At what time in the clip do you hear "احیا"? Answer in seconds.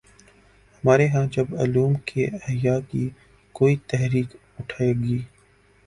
2.25-2.79